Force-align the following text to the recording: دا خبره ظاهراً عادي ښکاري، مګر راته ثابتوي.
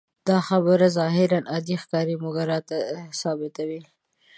دا 0.27 0.37
خبره 0.47 0.87
ظاهراً 0.99 1.39
عادي 1.51 1.75
ښکاري، 1.83 2.15
مګر 2.25 2.45
راته 2.53 2.77
ثابتوي. 3.21 3.81